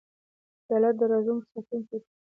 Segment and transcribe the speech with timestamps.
[0.65, 2.07] پیاله د رازونو ساتونکې ده.